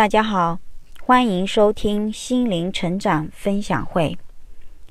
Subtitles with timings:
[0.00, 0.58] 大家好，
[1.02, 4.16] 欢迎收听心灵成长分享会。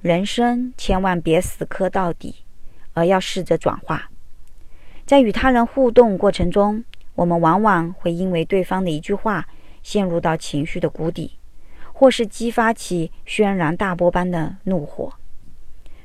[0.00, 2.36] 人生千万别死磕到底，
[2.92, 4.12] 而要试着转化。
[5.04, 6.84] 在与他人互动过程中，
[7.16, 9.48] 我们往往会因为对方的一句话，
[9.82, 11.32] 陷入到情绪的谷底，
[11.92, 15.12] 或是激发起轩然大波般的怒火。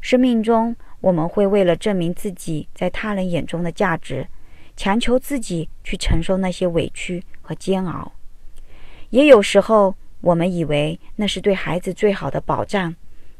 [0.00, 4.28] 生命中，我们会为了证明自己在他人眼中的价值，
[4.76, 8.12] 强求自己去承受那些委屈和煎熬。
[9.14, 12.96] 也有时候，我们以为那是对孩子最好的保障，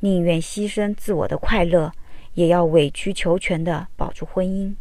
[0.00, 1.92] 宁愿牺牲自我的快乐，
[2.32, 4.74] 也要委曲求全地保住婚姻。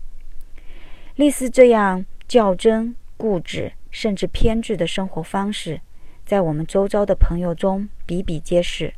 [1.17, 5.81] 类似这样较真、固执，甚至偏执的生活方式，
[6.25, 8.93] 在我们周遭的朋友中比比皆是。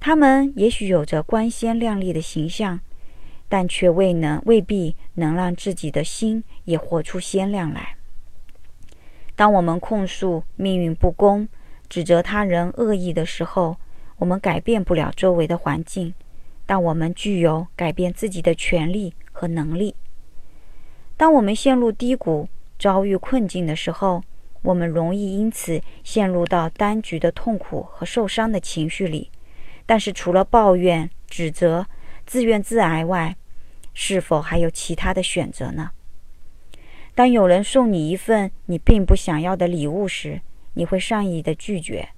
[0.00, 2.80] 他们也许有着光鲜亮丽的形象，
[3.48, 7.95] 但却未能未必能让自己的心也活出鲜亮来。
[9.36, 11.46] 当我们控诉命运不公、
[11.88, 13.76] 指责他人恶意的时候，
[14.16, 16.14] 我们改变不了周围的环境，
[16.64, 19.94] 但我们具有改变自己的权利和能力。
[21.18, 24.22] 当我们陷入低谷、遭遇困境的时候，
[24.62, 29.30] 我们容易因此陷入到单局的痛苦和受伤的情绪里。
[29.84, 31.86] 但是，除了抱怨、指责、
[32.24, 33.36] 自怨自艾外，
[33.94, 35.90] 是否还有其他的选择呢？
[37.16, 40.42] 当有人送你一份你并不想要的礼物时，
[40.74, 42.10] 你会善意的拒绝，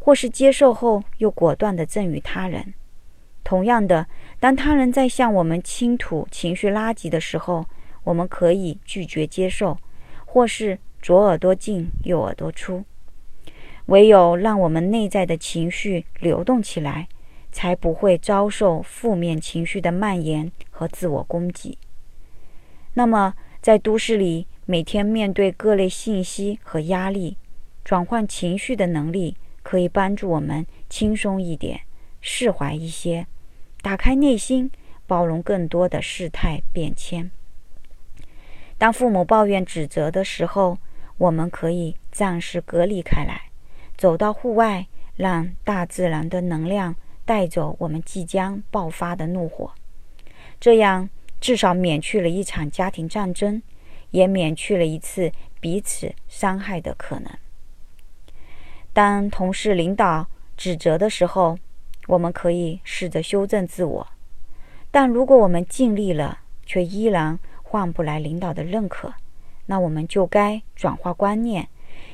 [0.00, 2.74] 或是接受后又果断的赠予他人。
[3.44, 4.08] 同样的，
[4.40, 7.64] 当他人在向我们倾吐情绪垃圾的时候，
[8.02, 9.78] 我们可以拒绝接受，
[10.26, 12.84] 或是左耳朵进右耳朵出。
[13.86, 17.06] 唯有让我们内在的情绪流动起来，
[17.52, 21.78] 才不会遭受负面情绪的蔓延和自我攻击。
[22.94, 27.36] 那么，在都市里，每天面对各类信息和压力，
[27.84, 31.82] 转换情绪的能力可以帮助我们轻松一点、
[32.22, 33.26] 释怀一些，
[33.82, 34.70] 打开内心，
[35.06, 37.30] 包容更多的事态变迁。
[38.78, 40.78] 当父母抱怨、指责的时候，
[41.18, 43.50] 我们可以暂时隔离开来，
[43.98, 44.86] 走到户外，
[45.16, 46.96] 让大自然的能量
[47.26, 49.72] 带走我们即将爆发的怒火，
[50.58, 51.10] 这样。
[51.40, 53.62] 至少免去了一场家庭战争，
[54.10, 57.32] 也免去了一次彼此伤害的可能。
[58.92, 61.58] 当同事、领导指责的时候，
[62.08, 64.06] 我们可以试着修正自我；
[64.90, 69.14] 但如果我们尽力了，却依然换不来领导的认可，
[69.66, 71.68] 那我们就该转化观念，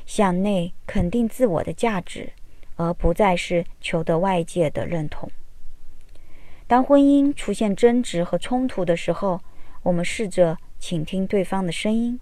[0.04, 2.32] 向内肯定自我的价值，
[2.76, 5.30] 而不再是求得外界的认同。
[6.68, 9.40] 当婚姻出现争执和冲突的时候，
[9.84, 12.18] 我们试着倾听对方的声音。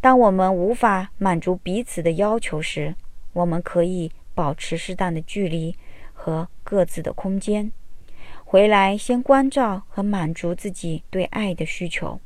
[0.00, 2.96] 当我们无法满足彼此的要求时，
[3.32, 5.76] 我们可以保持适当的距离
[6.12, 7.70] 和各自的空间，
[8.44, 12.18] 回来先关照和满足自己对爱的需求，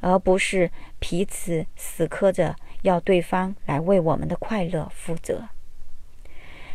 [0.00, 0.70] 而不是
[1.00, 5.48] 彼此死磕着要对方来为我们的快乐负责。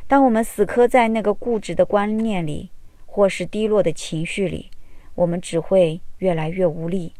[0.08, 2.72] 当我们死磕在那个固执的观念里，
[3.14, 4.72] 或是低落的情绪里，
[5.16, 7.12] 我们只会越来越无力，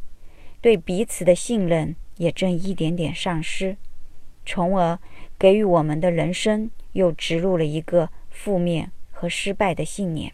[0.62, 3.76] 对彼此的信任也正一点点丧失，
[4.46, 4.98] 从而
[5.38, 10.32] 给予我们的人生又植入了一个负面和失败的信念。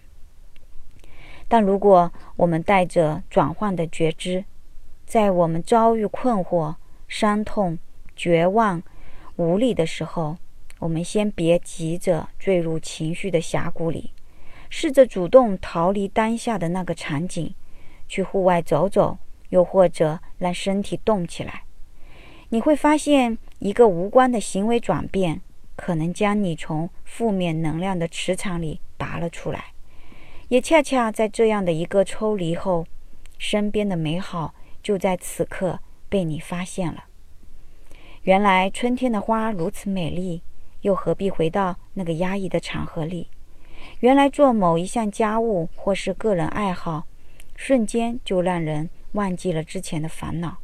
[1.48, 4.46] 但如果我们带着转换的觉知，
[5.08, 6.76] 在我们遭遇困惑、
[7.08, 7.80] 伤痛、
[8.16, 8.84] 绝望、
[9.38, 10.38] 无力的时候，
[10.78, 14.12] 我们先别急着坠入情绪的峡谷里。
[14.70, 17.54] 试着主动逃离当下的那个场景，
[18.08, 19.18] 去户外走走，
[19.50, 21.64] 又或者让身体动起来。
[22.50, 25.42] 你会发现，一个无关的行为转变，
[25.76, 29.74] 可能将你从负面能量的磁场里拔了出来。
[30.48, 32.86] 也恰恰在这样的一个抽离后，
[33.38, 37.04] 身边的美好就在此刻被你发现了。
[38.24, 40.42] 原来春天的花如此美丽，
[40.82, 43.28] 又何必回到那个压抑的场合里？
[44.00, 47.06] 原来做某一项家务或是个人爱好，
[47.56, 50.58] 瞬间就让人忘记了之前的烦恼。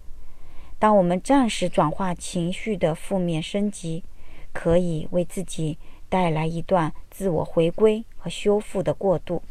[0.77, 4.03] 当我们暂时转化情绪的负面升级，
[4.51, 5.77] 可以为自己
[6.09, 9.41] 带来一段自我回归和修复的过渡。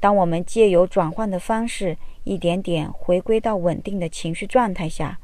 [0.00, 5.18] 当我们借由转换的方式，一点点回归到稳定的情绪状态下，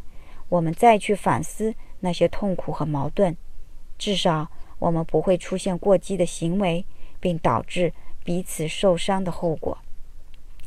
[0.48, 3.36] 我们再去反思那些痛苦和矛盾，
[3.98, 4.48] 至少
[4.78, 6.84] 我们不会出现过激的行为。
[7.24, 7.90] 并导致
[8.22, 9.78] 彼此受伤的后果，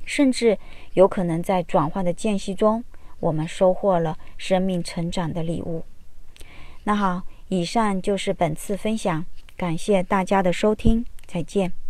[0.06, 0.58] 甚至
[0.94, 2.84] 有可能在转换的间隙中，
[3.20, 5.86] 我们收获了生命成长的礼物。
[6.86, 9.24] 那好，以上就是本次分享，
[9.56, 11.87] 感谢大家的收听，再见。